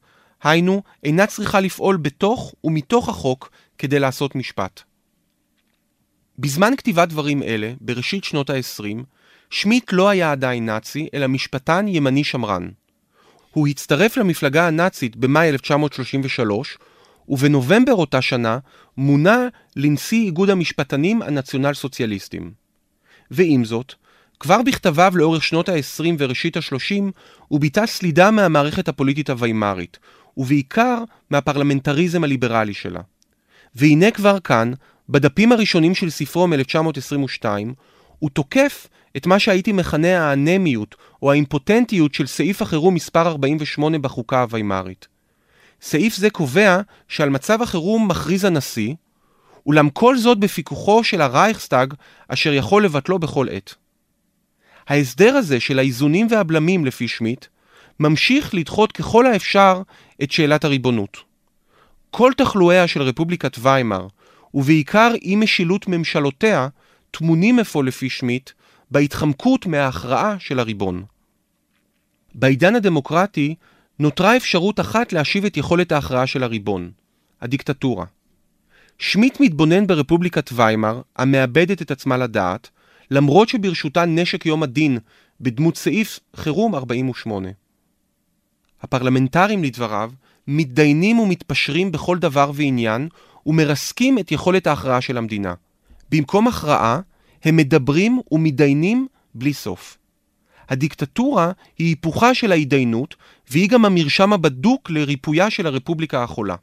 היינו, 0.44 0.84
אינה 1.04 1.28
צריכה 1.28 1.60
לפעול 1.60 1.98
בתוך 1.98 2.54
ומתוך 2.63 3.10
החוק 3.10 3.50
כדי 3.78 4.00
לעשות 4.00 4.36
משפט. 4.36 4.82
בזמן 6.40 6.75
כתיבת 6.78 7.10
דברים 7.10 7.44
אלה, 7.44 7.74
בראשית 7.82 8.24
שנות 8.24 8.50
ה-20, 8.50 9.04
שמיט 9.54 9.94
לא 9.94 10.10
היה 10.10 10.32
עדיין 10.32 10.66
נאצי, 10.66 11.08
אלא 11.14 11.28
משפטן 11.28 11.88
ימני 11.88 12.24
שמרן. 12.24 12.70
הוא 13.52 13.68
הצטרף 13.68 14.18
למפלגה 14.18 14.68
הנאצית 14.68 15.16
במאי 15.16 15.50
1933, 15.50 16.78
ובנובמבר 17.28 17.94
אותה 17.94 18.22
שנה 18.22 18.58
מונה 18.98 19.48
לנשיא 19.76 20.26
איגוד 20.26 20.50
המשפטנים 20.50 21.22
הנציונל 21.22 21.74
סוציאליסטים. 21.74 22.52
ועם 23.32 23.66
זאת, 23.66 23.94
כבר 24.40 24.62
בכתביו 24.62 25.14
לאורך 25.16 25.44
שנות 25.44 25.70
ה-20 25.70 26.06
וראשית 26.20 26.58
ה-30 26.58 27.04
הוא 27.48 27.60
ביטא 27.60 27.86
סלידה 27.86 28.32
מהמערכת 28.32 28.88
הפוליטית 28.88 29.30
הוויימרית, 29.30 30.00
ובעיקר 30.38 31.04
מהפרלמנטריזם 31.30 32.24
הליברלי 32.24 32.74
שלה. 32.74 33.02
והנה 33.76 34.12
כבר 34.12 34.40
כאן, 34.40 34.72
בדפים 35.10 35.52
הראשונים 35.52 35.96
של 35.96 36.10
ספרו 36.10 36.48
מ-1922, 36.48 37.46
הוא 38.24 38.30
תוקף 38.30 38.88
את 39.18 39.25
מה 39.25 39.39
שהייתי 39.39 39.72
מכנה 39.72 40.30
האנמיות 40.30 40.96
או 41.22 41.32
האימפוטנטיות 41.32 42.13
של 42.13 42.27
סעיף 42.27 42.62
החירום 42.62 42.94
מספר 42.94 43.27
48 43.27 44.00
בחוקה 44.00 44.42
הוויימרית. 44.42 45.08
סעיף 45.82 46.15
זה 46.15 46.30
קובע 46.30 46.82
שעל 47.08 47.30
מצב 47.30 47.62
החירום 47.62 48.08
מכריז 48.08 48.44
הנשיא, 48.44 48.94
אולם 49.65 49.89
כל 49.89 50.18
זאת 50.18 50.39
בפיקוחו 50.39 51.03
של 51.03 51.22
הרייכסטאג, 51.22 51.94
אשר 52.27 52.53
יכול 52.53 52.86
לבטלו 52.86 53.20
בכל 53.20 53.48
עת. 53.51 53.75
ההסדר 54.88 55.36
הזה 55.36 55.60
של 55.60 55.80
האיזונים 55.80 56.27
והבלמים 56.30 56.86
לפי 56.86 57.08
שמיט, 57.08 57.46
ממשיך 58.00 58.56
לדחות 58.56 58.92
ככל 58.92 59.25
האפשר 59.25 59.82
את 60.24 60.32
שאלת 60.32 60.63
הריבונות. 60.63 61.18
כל 62.12 62.32
תחלואיה 62.38 62.88
של 62.88 63.01
רפובליקת 63.01 63.58
ויימאר, 63.60 64.08
ובעיקר 64.53 65.12
אי 65.22 65.36
משילות 65.36 65.88
ממשלותיה, 65.88 66.68
טמונים 67.17 67.60
אפוא 67.60 67.84
לפי 67.84 68.10
שמיט 68.10 68.50
בהתחמקות 68.91 69.65
מההכרעה 69.65 70.36
של 70.39 70.60
הריבון. 70.60 71.03
בעידן 72.36 72.75
הדמוקרטי 72.75 73.55
נותרה 74.00 74.38
אפשרות 74.38 74.79
אחת 74.79 75.13
להשיב 75.13 75.46
את 75.46 75.58
יכולת 75.58 75.91
ההכרעה 75.91 76.27
של 76.27 76.43
הריבון, 76.43 76.91
הדיקטטורה. 77.41 78.05
שמיט 79.00 79.39
מתבונן 79.39 79.88
ברפובליקת 79.88 80.50
ויימאר, 80.53 81.01
המאבדת 81.15 81.82
את 81.82 81.91
עצמה 81.91 82.17
לדעת, 82.17 82.70
למרות 83.12 83.50
שברשותה 83.50 84.05
נשק 84.05 84.46
יום 84.46 84.63
הדין 84.63 84.98
בדמות 85.41 85.77
סעיף 85.77 86.20
חירום 86.36 86.75
48. 86.75 87.50
הפרלמנטרים, 88.82 89.63
לדבריו, 89.63 90.12
מתדיינים 90.48 91.20
ומתפשרים 91.20 91.91
בכל 91.91 92.17
דבר 92.17 92.51
ועניין 92.53 93.08
ומרסקים 93.46 94.20
את 94.20 94.32
יכולת 94.32 94.67
ההכרעה 94.67 95.01
של 95.01 95.17
המדינה. 95.17 95.53
במקום 96.13 96.48
הכרעה, 96.48 97.00
הם 97.43 97.55
מדברים 97.55 98.22
ומתדיינים 98.32 99.08
בלי 99.36 99.53
סוף. 99.53 99.98
הדיקטטורה 100.70 101.51
היא 101.77 101.88
היפוכה 101.88 102.34
של 102.34 102.51
ההתדיינות, 102.51 103.15
והיא 103.50 103.70
גם 103.70 103.86
המרשם 103.86 104.34
הבדוק 104.34 104.89
לריפויה 104.89 105.50
של 105.50 105.67
הרפובליקה 105.67 106.24
החולה. 106.24 106.55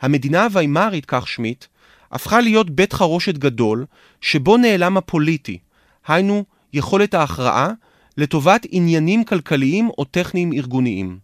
המדינה 0.00 0.44
הוויימרית, 0.44 1.04
כך 1.06 1.28
שמיט, 1.28 1.64
הפכה 2.10 2.40
להיות 2.40 2.70
בית 2.70 2.92
חרושת 2.92 3.38
גדול, 3.38 3.86
שבו 4.20 4.56
נעלם 4.56 4.96
הפוליטי, 4.96 5.58
היינו 6.06 6.44
יכולת 6.72 7.14
ההכרעה, 7.14 7.70
לטובת 8.16 8.66
עניינים 8.70 9.24
כלכליים 9.24 9.90
או 9.98 10.04
טכניים 10.04 10.52
ארגוניים. 10.52 11.18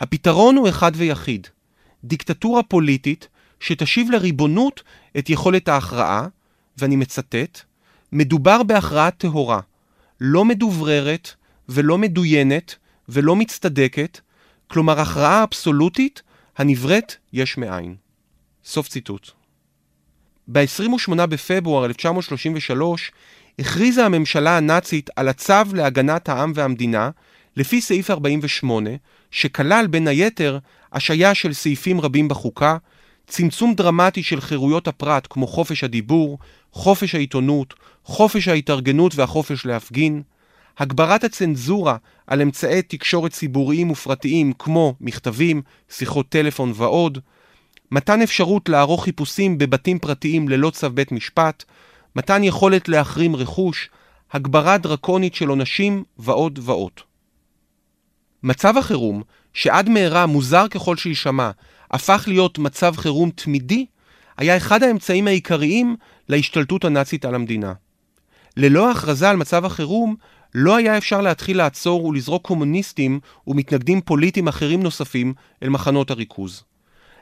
הפתרון 0.00 0.56
הוא 0.56 0.68
אחד 0.68 0.92
ויחיד, 0.94 1.46
דיקטטורה 2.04 2.62
פוליטית 2.62 3.28
שתשיב 3.64 4.10
לריבונות 4.10 4.82
את 5.18 5.30
יכולת 5.30 5.68
ההכרעה, 5.68 6.26
ואני 6.78 6.96
מצטט, 6.96 7.60
מדובר 8.12 8.62
בהכרעה 8.62 9.10
טהורה, 9.10 9.60
לא 10.20 10.44
מדובררת 10.44 11.30
ולא 11.68 11.98
מדוינת 11.98 12.74
ולא 13.08 13.36
מצטדקת, 13.36 14.20
כלומר 14.66 15.00
הכרעה 15.00 15.42
אבסולוטית 15.42 16.22
הנבראת 16.58 17.14
יש 17.32 17.58
מאין. 17.58 17.94
סוף 18.64 18.88
ציטוט. 18.88 19.30
ב-28 20.48 21.26
בפברואר 21.26 21.84
1933 21.84 23.12
הכריזה 23.58 24.06
הממשלה 24.06 24.56
הנאצית 24.56 25.10
על 25.16 25.28
הצו 25.28 25.74
להגנת 25.74 26.28
העם 26.28 26.52
והמדינה 26.54 27.10
לפי 27.56 27.80
סעיף 27.80 28.10
48, 28.10 28.90
שכלל 29.30 29.86
בין 29.86 30.08
היתר 30.08 30.58
השעיה 30.92 31.34
של 31.34 31.52
סעיפים 31.52 32.00
רבים 32.00 32.28
בחוקה, 32.28 32.76
צמצום 33.26 33.74
דרמטי 33.74 34.22
של 34.22 34.40
חירויות 34.40 34.88
הפרט 34.88 35.26
כמו 35.30 35.46
חופש 35.46 35.84
הדיבור, 35.84 36.38
חופש 36.72 37.14
העיתונות, 37.14 37.74
חופש 38.04 38.48
ההתארגנות 38.48 39.14
והחופש 39.14 39.66
להפגין, 39.66 40.22
הגברת 40.78 41.24
הצנזורה 41.24 41.96
על 42.26 42.42
אמצעי 42.42 42.82
תקשורת 42.82 43.32
ציבוריים 43.32 43.90
ופרטיים 43.90 44.52
כמו 44.52 44.94
מכתבים, 45.00 45.62
שיחות 45.88 46.28
טלפון 46.28 46.72
ועוד, 46.74 47.18
מתן 47.90 48.22
אפשרות 48.22 48.68
לערוך 48.68 49.04
חיפושים 49.04 49.58
בבתים 49.58 49.98
פרטיים 49.98 50.48
ללא 50.48 50.70
צו 50.70 50.90
בית 50.90 51.12
משפט, 51.12 51.64
מתן 52.16 52.44
יכולת 52.44 52.88
להחרים 52.88 53.36
רכוש, 53.36 53.90
הגברה 54.32 54.78
דרקונית 54.78 55.34
של 55.34 55.48
עונשים 55.48 56.04
ועוד 56.18 56.58
ועוד. 56.62 56.92
מצב 58.42 58.78
החירום, 58.78 59.22
שעד 59.52 59.88
מהרה, 59.88 60.26
מוזר 60.26 60.68
ככל 60.68 60.96
שיישמע, 60.96 61.50
הפך 61.90 62.24
להיות 62.26 62.58
מצב 62.58 62.96
חירום 62.96 63.30
תמידי, 63.30 63.86
היה 64.36 64.56
אחד 64.56 64.82
האמצעים 64.82 65.26
העיקריים 65.26 65.96
להשתלטות 66.28 66.84
הנאצית 66.84 67.24
על 67.24 67.34
המדינה. 67.34 67.72
ללא 68.56 68.90
הכרזה 68.90 69.30
על 69.30 69.36
מצב 69.36 69.64
החירום, 69.64 70.16
לא 70.54 70.76
היה 70.76 70.98
אפשר 70.98 71.20
להתחיל 71.20 71.56
לעצור 71.56 72.04
ולזרוק 72.04 72.46
קומוניסטים 72.46 73.20
ומתנגדים 73.46 74.00
פוליטיים 74.00 74.48
אחרים 74.48 74.82
נוספים 74.82 75.34
אל 75.62 75.68
מחנות 75.68 76.10
הריכוז. 76.10 76.62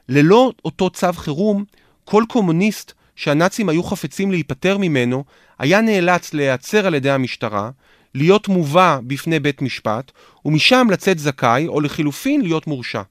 ללא 0.09 0.53
אותו 0.65 0.91
צו 0.91 1.13
חירום, 1.13 1.65
כל 2.05 2.25
קומוניסט 2.29 2.93
שהנאצים 3.17 3.69
היו 3.69 3.83
חפצים 3.83 4.31
להיפטר 4.31 4.79
ממנו, 4.79 5.25
היה 5.59 5.81
נאלץ 5.81 6.35
להיעצר 6.35 6.87
על 6.87 6.95
ידי 6.95 7.11
המשטרה, 7.11 7.71
להיות 8.15 8.49
מובא 8.49 8.99
בפני 9.07 9.41
בית 9.41 9.63
משפט, 9.63 10.13
ומשם 10.45 10.87
לצאת 10.91 11.19
זכאי, 11.19 11.67
או 11.67 11.81
לחילופין 11.81 12.41
להיות 12.41 12.67
מורשע. 12.67 13.03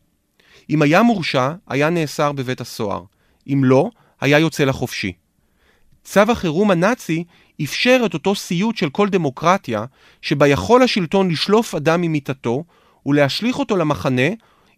אם 0.71 0.81
היה 0.81 1.03
מורשע, 1.03 1.51
היה 1.67 1.89
נאסר 1.89 2.31
בבית 2.31 2.61
הסוהר. 2.61 3.03
אם 3.47 3.63
לא, 3.63 3.89
היה 4.21 4.39
יוצא 4.39 4.63
לחופשי. 4.63 5.13
צו 6.03 6.21
החירום 6.29 6.71
הנאצי 6.71 7.23
אפשר 7.63 8.01
את 8.05 8.13
אותו 8.13 8.35
סיוט 8.35 8.77
של 8.77 8.89
כל 8.89 9.09
דמוקרטיה, 9.09 9.85
שבה 10.21 10.47
יכול 10.47 10.83
השלטון 10.83 11.31
לשלוף 11.31 11.75
אדם 11.75 12.01
ממיטתו 12.01 12.63
ולהשליך 13.05 13.59
אותו 13.59 13.77
למחנה, 13.77 14.27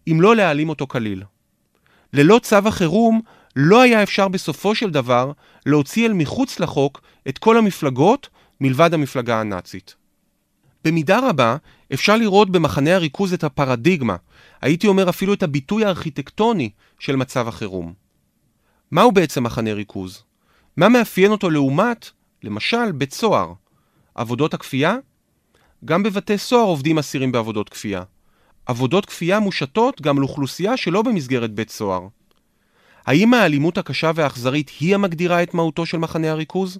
אם 0.08 0.20
לא 0.20 0.36
להעלים 0.36 0.68
אותו 0.68 0.86
כליל. 0.86 1.22
ללא 2.12 2.40
צו 2.42 2.56
החירום, 2.56 3.20
לא 3.56 3.82
היה 3.82 4.02
אפשר 4.02 4.28
בסופו 4.28 4.74
של 4.74 4.90
דבר 4.90 5.32
להוציא 5.66 6.06
אל 6.06 6.12
מחוץ 6.12 6.60
לחוק 6.60 7.00
את 7.28 7.38
כל 7.38 7.58
המפלגות 7.58 8.28
מלבד 8.60 8.94
המפלגה 8.94 9.40
הנאצית. 9.40 9.94
במידה 10.84 11.28
רבה 11.28 11.56
אפשר 11.94 12.16
לראות 12.16 12.50
במחנה 12.50 12.94
הריכוז 12.94 13.32
את 13.32 13.44
הפרדיגמה, 13.44 14.16
הייתי 14.60 14.86
אומר 14.86 15.08
אפילו 15.08 15.34
את 15.34 15.42
הביטוי 15.42 15.84
הארכיטקטוני 15.84 16.70
של 16.98 17.16
מצב 17.16 17.48
החירום. 17.48 17.92
מהו 18.90 19.12
בעצם 19.12 19.44
מחנה 19.44 19.72
ריכוז? 19.72 20.22
מה 20.76 20.88
מאפיין 20.88 21.30
אותו 21.30 21.50
לעומת, 21.50 22.10
למשל, 22.42 22.92
בית 22.92 23.12
סוהר? 23.12 23.52
עבודות 24.14 24.54
הכפייה? 24.54 24.96
גם 25.84 26.02
בבתי 26.02 26.38
סוהר 26.38 26.66
עובדים 26.66 26.98
אסירים 26.98 27.32
בעבודות 27.32 27.68
כפייה. 27.68 28.02
עבודות 28.66 29.06
כפייה 29.06 29.40
מושתות 29.40 30.00
גם 30.00 30.18
לאוכלוסייה 30.18 30.76
שלא 30.76 31.02
במסגרת 31.02 31.54
בית 31.54 31.70
סוהר. 31.70 32.08
האם 33.06 33.34
האלימות 33.34 33.78
הקשה 33.78 34.10
והאכזרית 34.14 34.70
היא 34.80 34.94
המגדירה 34.94 35.42
את 35.42 35.54
מהותו 35.54 35.86
של 35.86 35.98
מחנה 35.98 36.30
הריכוז? 36.30 36.78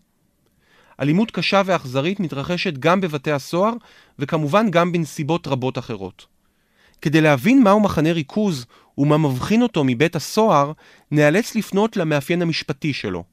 אלימות 1.00 1.30
קשה 1.30 1.62
ואכזרית 1.64 2.20
מתרחשת 2.20 2.78
גם 2.78 3.00
בבתי 3.00 3.32
הסוהר, 3.32 3.72
וכמובן 4.18 4.70
גם 4.70 4.92
בנסיבות 4.92 5.46
רבות 5.46 5.78
אחרות. 5.78 6.26
כדי 7.00 7.20
להבין 7.20 7.62
מהו 7.62 7.80
מחנה 7.80 8.12
ריכוז 8.12 8.66
ומה 8.98 9.18
מבחין 9.18 9.62
אותו 9.62 9.84
מבית 9.84 10.16
הסוהר, 10.16 10.72
נאלץ 11.10 11.54
לפנות 11.54 11.96
למאפיין 11.96 12.42
המשפטי 12.42 12.92
שלו. 12.92 13.24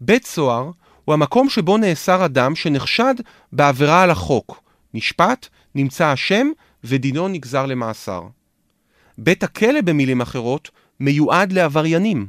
בית 0.00 0.26
סוהר 0.26 0.70
הוא 1.04 1.12
המקום 1.12 1.48
שבו 1.48 1.78
נאסר 1.78 2.24
אדם 2.24 2.54
שנחשד 2.54 3.14
בעבירה 3.52 4.02
על 4.02 4.10
החוק, 4.10 4.62
נשפט, 4.94 5.48
נמצא 5.74 6.12
אשם 6.12 6.46
ודינו 6.84 7.28
נגזר 7.28 7.66
למאסר. 7.66 8.22
בית 9.18 9.42
הכלא, 9.42 9.80
במילים 9.80 10.20
אחרות, 10.20 10.70
מיועד 11.00 11.52
לעבריינים. 11.52 12.26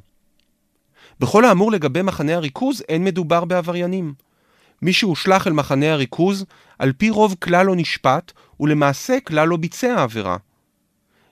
בכל 1.20 1.46
האמור 1.46 1.72
לגבי 1.72 2.01
מחנה 2.01 2.36
הריכוז, 2.36 2.84
אין 2.89 3.03
מדובר 3.03 3.46
בעבריינים. 3.46 4.13
מי 4.82 4.93
שהושלך 4.93 5.48
אל 5.48 5.53
מחנה 5.53 5.93
הריכוז, 5.93 6.46
על 6.79 6.93
פי 6.98 7.10
רוב 7.10 7.36
כלל 7.39 7.65
לא 7.65 7.75
נשפט, 7.75 8.32
ולמעשה 8.60 9.20
כלל 9.20 9.48
לא 9.48 9.58
ביצע 9.58 10.03
עבירה. 10.03 10.38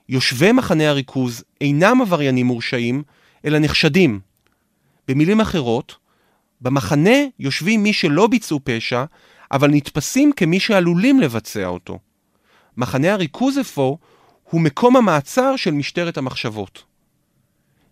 יושבי 0.08 0.52
מחנה 0.52 0.88
הריכוז 0.88 1.44
אינם 1.60 2.00
עבריינים 2.00 2.46
מורשעים, 2.46 3.02
אלא 3.44 3.58
נחשדים. 3.58 4.20
במילים 5.08 5.40
אחרות, 5.40 5.96
במחנה 6.60 7.18
יושבים 7.38 7.82
מי 7.82 7.92
שלא 7.92 8.26
ביצעו 8.26 8.60
פשע, 8.64 9.04
אבל 9.52 9.70
נתפסים 9.70 10.32
כמי 10.32 10.60
שעלולים 10.60 11.20
לבצע 11.20 11.66
אותו. 11.66 11.98
מחנה 12.76 13.12
הריכוז 13.12 13.58
אפוא 13.58 13.96
הוא 14.50 14.60
מקום 14.60 14.96
המעצר 14.96 15.56
של 15.56 15.70
משטרת 15.70 16.18
המחשבות. 16.18 16.84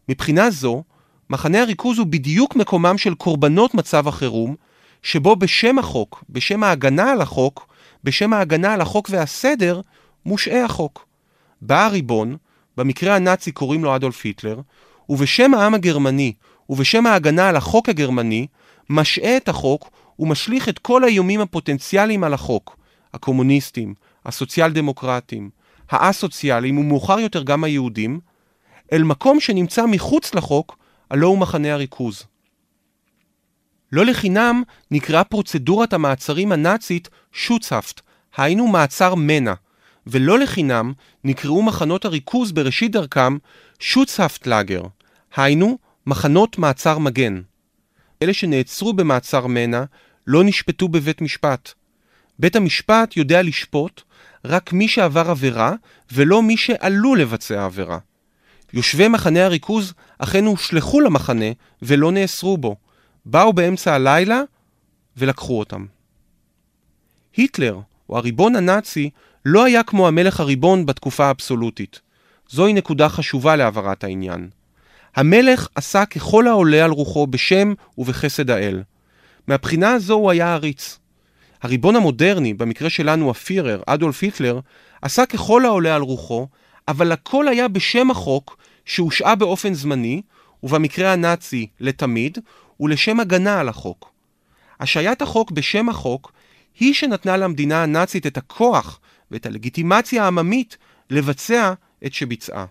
מבחינה 0.09 0.51
זו, 0.51 0.83
מחנה 1.31 1.63
הריכוז 1.63 1.99
הוא 1.99 2.07
בדיוק 2.07 2.57
מקומם 2.57 2.99
של 2.99 3.15
קורבנות 3.15 3.75
מצב 3.75 4.09
החירום, 4.09 4.57
שבו 5.03 5.37
בשם 5.37 5.79
החוק, 5.79 6.25
בשם 6.31 6.63
ההגנה 6.63 7.13
על 7.13 7.21
החוק, 7.21 7.67
בשם 8.05 8.33
ההגנה 8.33 8.75
על 8.75 8.81
החוק 8.81 9.09
והסדר, 9.11 9.81
מושעה 10.27 10.65
החוק. 10.65 11.07
בא 11.63 11.85
הריבון, 11.87 12.37
במקרה 12.77 13.17
הנאצי 13.17 13.53
קוראים 13.53 13.85
לו 13.85 13.97
אדולף 13.97 14.25
היטלר, 14.25 14.61
ובשם 15.09 15.55
העם 15.55 15.75
הגרמני 15.75 16.33
ובשם 16.69 17.07
ההגנה 17.07 17.49
על 17.49 17.57
החוק 17.57 17.89
הגרמני, 17.89 18.47
משעה 18.91 19.37
את 19.37 19.49
החוק 19.49 19.91
ומשליך 20.19 20.69
את 20.69 20.79
כל 20.79 21.05
האיומים 21.05 21.41
הפוטנציאליים 21.41 22.25
על 22.25 22.35
החוק, 22.35 22.77
הקומוניסטים, 23.15 23.95
הסוציאל 24.27 24.73
דמוקרטים, 24.73 25.51
האסוציאליים 25.91 26.79
ומאוחר 26.79 27.21
יותר 27.21 27.43
גם 27.43 27.65
היהודים, 27.65 28.21
אל 28.93 29.03
מקום 29.03 29.41
שנמצא 29.41 29.87
מחוץ 29.87 30.35
לחוק, 30.35 30.80
הלא 31.11 31.27
הוא 31.27 31.39
מחנה 31.39 31.73
הריכוז. 31.73 32.25
לא 33.93 34.07
לחינם 34.07 34.63
נקראה 34.91 35.25
פרוצדורת 35.25 35.93
המעצרים 35.93 36.53
הנאצית 36.53 37.09
שוטסהפט, 37.33 38.01
היינו 38.37 38.67
מעצר 38.67 39.15
מנע, 39.15 39.55
ולא 40.07 40.39
לחינם 40.39 40.93
נקראו 41.25 41.63
מחנות 41.63 42.05
הריכוז 42.05 42.53
בראשית 42.53 42.93
דרכם 42.93 43.37
שוטסהפט 43.79 44.47
לאגר, 44.47 44.83
היינו 45.37 45.79
מחנות 46.07 46.59
מעצר 46.59 46.99
מגן. 46.99 47.41
אלה 48.23 48.35
שנעצרו 48.35 48.93
במעצר 48.93 49.47
מנע 49.47 49.85
לא 50.27 50.45
נשפטו 50.45 50.89
בבית 50.89 51.21
משפט. 51.21 51.73
בית 52.39 52.57
המשפט 52.57 53.17
יודע 53.17 53.43
לשפוט 53.43 54.03
רק 54.45 54.73
מי 54.73 54.89
שעבר 54.89 55.31
עבירה 55.31 55.75
ולא 56.13 56.43
מי 56.43 56.57
שעלול 56.57 57.21
לבצע 57.21 57.65
עבירה. 57.65 57.99
יושבי 58.73 59.09
מחנה 59.09 59.45
הריכוז 59.45 59.95
אכן 60.19 60.45
הושלכו 60.45 61.01
למחנה 61.01 61.51
ולא 61.83 62.13
נאסרו 62.13 62.59
בו. 62.59 62.77
באו 63.25 63.53
באמצע 63.53 63.95
הלילה 63.95 64.43
ולקחו 65.17 65.59
אותם. 65.59 65.87
היטלר, 67.37 67.81
או 68.09 68.17
הריבון 68.19 68.57
הנאצי, 68.57 69.11
לא 69.45 69.65
היה 69.65 69.83
כמו 69.83 70.09
המלך 70.09 70.41
הריבון 70.41 70.87
בתקופה 70.87 71.27
האבסולוטית. 71.27 72.01
זוהי 72.49 72.73
נקודה 72.73 73.09
חשובה 73.09 73.57
להעברת 73.57 74.05
העניין. 74.05 74.49
המלך 75.17 75.69
עשה 75.75 76.07
ככל 76.07 76.49
העולה 76.49 76.85
על 76.85 76.91
רוחו 76.91 77.27
בשם 77.27 77.73
ובחסד 77.99 78.51
האל. 78.51 78.83
מהבחינה 79.47 79.93
הזו 79.93 80.15
הוא 80.15 80.31
היה 80.31 80.55
עריץ. 80.55 80.99
הריבון 81.63 81.97
המודרני, 81.97 82.55
במקרה 82.55 82.91
שלנו 82.91 83.31
הפירר, 83.31 83.83
אדולף 83.87 84.23
היטלר, 84.23 84.61
עשה 85.03 85.27
ככל 85.27 85.65
העולה 85.65 85.95
על 85.95 86.03
רוחו, 86.03 86.47
אבל 86.91 87.13
הכל 87.13 87.49
היה 87.49 87.69
בשם 87.69 88.11
החוק 88.11 88.57
שהושעה 88.85 89.35
באופן 89.35 89.75
זמני, 89.75 90.23
ובמקרה 90.63 91.13
הנאצי 91.13 91.67
לתמיד, 91.81 92.39
ולשם 92.81 93.21
הגנה 93.21 93.61
על 93.61 93.69
החוק. 93.69 94.13
השעיית 94.81 95.23
החוק 95.23 95.51
בשם 95.51 95.89
החוק 95.89 96.33
היא 96.81 96.95
שנתנה 96.95 97.37
למדינה 97.37 97.83
הנאצית 97.83 98.27
את 98.27 98.37
הכוח 98.37 99.01
ואת 99.31 99.47
הלגיטימציה 99.47 100.25
העממית 100.25 100.77
לבצע 101.11 101.73
את 102.07 102.15
שביצעה. 102.15 102.65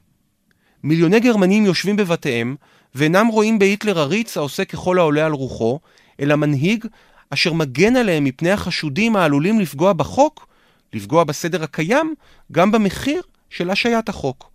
מיליוני 0.83 1.19
גרמנים 1.19 1.65
יושבים 1.65 1.95
בבתיהם 1.95 2.55
ואינם 2.95 3.27
רואים 3.27 3.59
בהיטלר 3.59 3.99
עריץ 3.99 4.37
העושה 4.37 4.65
ככל 4.65 4.99
העולה 4.99 5.25
על 5.25 5.31
רוחו, 5.31 5.79
אלא 6.19 6.35
מנהיג 6.35 6.85
אשר 7.29 7.53
מגן 7.53 7.95
עליהם 7.95 8.23
מפני 8.23 8.51
החשודים 8.51 9.15
העלולים 9.15 9.59
לפגוע 9.59 9.93
בחוק, 9.93 10.47
לפגוע 10.93 11.23
בסדר 11.23 11.63
הקיים, 11.63 12.15
גם 12.51 12.71
במחיר 12.71 13.21
של 13.49 13.69
השעיית 13.69 14.09
החוק. 14.09 14.51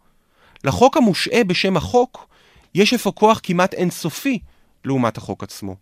לחוק 0.64 0.96
המושעה 0.96 1.44
בשם 1.44 1.76
החוק, 1.76 2.28
יש 2.74 2.94
אפוא 2.94 3.12
כוח 3.12 3.40
כמעט 3.42 3.74
אינסופי 3.74 4.38
לעומת 4.84 5.16
החוק 5.16 5.42
עצמו. 5.42 5.76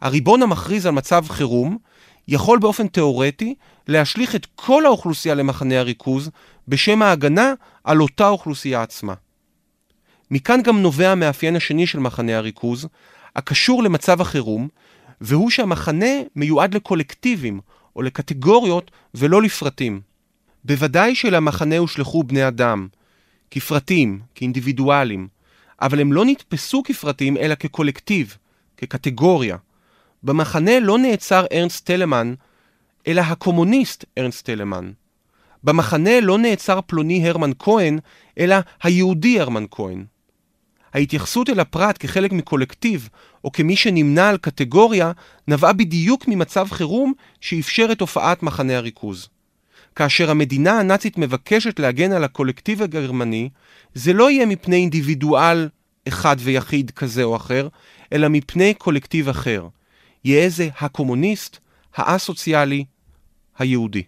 הריבון 0.00 0.42
המכריז 0.42 0.86
על 0.86 0.92
מצב 0.92 1.24
חירום 1.28 1.78
יכול 2.28 2.58
באופן 2.58 2.86
תאורטי 2.86 3.54
להשליך 3.88 4.34
את 4.34 4.46
כל 4.54 4.86
האוכלוסייה 4.86 5.34
למחנה 5.34 5.78
הריכוז 5.78 6.30
בשם 6.68 7.02
ההגנה 7.02 7.52
על 7.84 8.02
אותה 8.02 8.28
אוכלוסייה 8.28 8.82
עצמה. 8.82 9.14
מכאן 10.30 10.62
גם 10.62 10.82
נובע 10.82 11.10
המאפיין 11.10 11.56
השני 11.56 11.86
של 11.86 11.98
מחנה 11.98 12.36
הריכוז, 12.36 12.88
הקשור 13.36 13.82
למצב 13.82 14.20
החירום, 14.20 14.68
והוא 15.20 15.50
שהמחנה 15.50 16.06
מיועד 16.36 16.74
לקולקטיבים 16.74 17.60
או 17.96 18.02
לקטגוריות 18.02 18.90
ולא 19.14 19.42
לפרטים. 19.42 20.00
בוודאי 20.68 21.14
שלמחנה 21.14 21.78
הושלכו 21.78 22.22
בני 22.22 22.48
אדם, 22.48 22.88
כפרטים, 23.50 24.20
כאינדיבידואלים, 24.34 25.28
אבל 25.80 26.00
הם 26.00 26.12
לא 26.12 26.24
נתפסו 26.24 26.82
כפרטים 26.82 27.36
אלא 27.36 27.54
כקולקטיב, 27.54 28.36
כקטגוריה. 28.76 29.56
במחנה 30.22 30.80
לא 30.80 30.98
נעצר 30.98 31.44
ארנסט 31.52 31.86
טלמן, 31.86 32.34
אלא 33.06 33.20
הקומוניסט 33.20 34.04
ארנסט 34.18 34.46
טלמן. 34.46 34.92
במחנה 35.64 36.20
לא 36.20 36.38
נעצר 36.38 36.80
פלוני 36.86 37.28
הרמן 37.28 37.50
כהן, 37.58 37.98
אלא 38.38 38.56
היהודי 38.82 39.40
הרמן 39.40 39.64
כהן. 39.70 40.04
ההתייחסות 40.94 41.50
אל 41.50 41.60
הפרט 41.60 41.96
כחלק 42.00 42.32
מקולקטיב, 42.32 43.08
או 43.44 43.52
כמי 43.52 43.76
שנמנה 43.76 44.28
על 44.28 44.36
קטגוריה, 44.36 45.12
נבעה 45.48 45.72
בדיוק 45.72 46.28
ממצב 46.28 46.66
חירום 46.70 47.12
שאפשר 47.40 47.88
את 47.92 48.00
הופעת 48.00 48.42
מחנה 48.42 48.76
הריכוז. 48.76 49.28
כאשר 49.98 50.30
המדינה 50.30 50.80
הנאצית 50.80 51.18
מבקשת 51.18 51.78
להגן 51.78 52.12
על 52.12 52.24
הקולקטיב 52.24 52.82
הגרמני, 52.82 53.48
זה 53.94 54.12
לא 54.12 54.30
יהיה 54.30 54.46
מפני 54.46 54.76
אינדיבידואל 54.76 55.68
אחד 56.08 56.36
ויחיד 56.38 56.90
כזה 56.90 57.22
או 57.22 57.36
אחר, 57.36 57.68
אלא 58.12 58.28
מפני 58.28 58.74
קולקטיב 58.74 59.28
אחר. 59.28 59.68
יהיה 60.24 60.48
זה 60.48 60.68
הקומוניסט, 60.80 61.58
האסוציאלי, 61.96 62.84
היהודי. 63.58 64.02